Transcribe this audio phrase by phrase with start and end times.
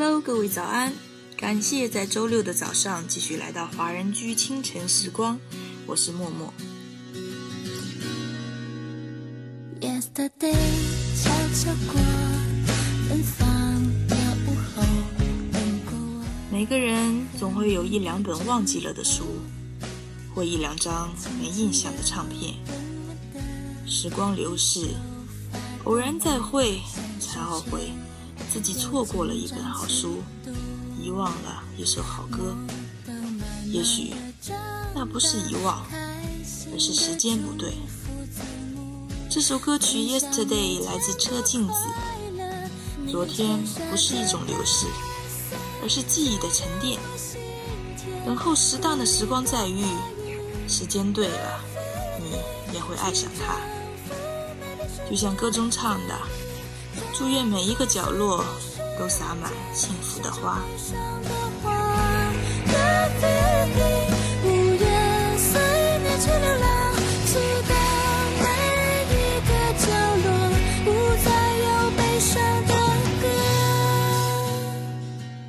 [0.00, 0.92] Hello，各位早安！
[1.36, 5.36] 感谢在周六的早上继续来到华人居清晨时光，
[5.86, 6.54] 我是默默。
[16.52, 19.24] 每个人总会有一两本忘记了的书，
[20.32, 22.54] 或一两张没印象的唱片。
[23.84, 24.94] 时光流逝，
[25.82, 26.78] 偶然再会，
[27.18, 27.90] 才懊悔
[28.58, 30.20] 自己错过了一本好书，
[31.00, 32.56] 遗忘了一首好歌。
[33.66, 34.12] 也许
[34.92, 35.86] 那不是遗忘，
[36.72, 37.74] 而是时间不对。
[39.30, 41.74] 这首歌曲《Yesterday》来自车镜子。
[43.08, 43.62] 昨天
[43.92, 44.88] 不是一种流逝，
[45.80, 46.98] 而是记忆的沉淀。
[48.26, 49.84] 等候适当的时光再遇，
[50.66, 51.60] 时间对了，
[52.18, 53.54] 你也会爱上它。
[55.08, 56.14] 就像歌中唱的
[57.14, 58.44] ：“祝愿每一个角落
[58.98, 60.60] 都洒满幸福的花。”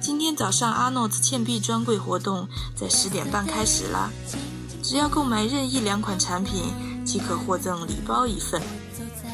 [0.00, 4.10] 今天早上阿诺兹倩碧专柜活动在十点半开始啦，
[4.82, 6.72] 只要购买任意两款产品
[7.04, 8.60] 即可获赠礼包一份。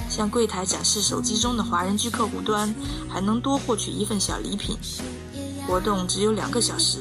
[0.08, 2.74] 向柜台展示手机中的华人居客户端，
[3.08, 4.76] 还能多获取一份小礼品。
[5.66, 6.98] 活动只有两个小时，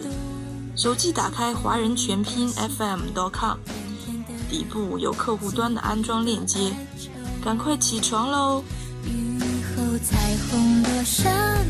[0.76, 3.58] 手机打开华人全拼 FM.com，
[4.50, 6.74] 底部有客户端的安装链接，
[7.44, 8.64] 赶快起床喽！
[9.06, 9.38] 雨
[9.76, 11.66] 后彩虹的山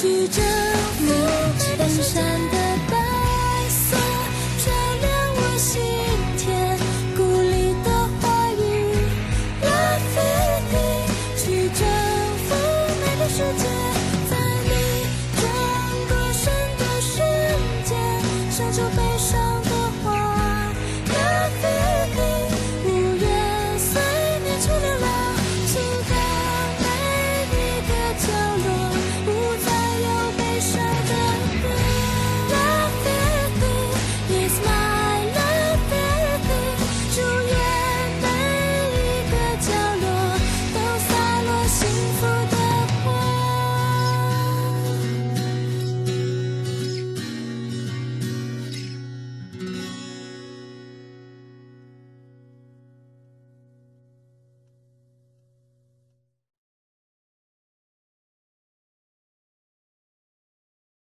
[0.00, 0.44] 去征
[0.94, 2.56] 服每座山的
[2.88, 2.94] 白
[3.68, 3.96] 色，
[4.64, 4.70] 照
[5.00, 5.82] 亮我心
[6.38, 6.78] 田，
[7.16, 8.22] 鼓励的话
[8.52, 8.62] 语。
[9.60, 9.66] 拉
[10.14, 10.16] 菲
[10.70, 10.72] 蒂，
[11.36, 11.82] 去征
[12.46, 12.48] 服
[13.00, 13.66] 每个世界，
[14.30, 14.32] 在
[14.62, 14.70] 你
[15.34, 15.42] 转
[16.06, 16.46] 过身
[16.78, 17.16] 的瞬
[17.84, 17.90] 间，
[18.72, 19.07] 伸背。